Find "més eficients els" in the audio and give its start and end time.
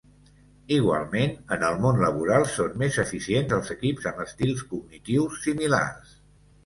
2.83-3.69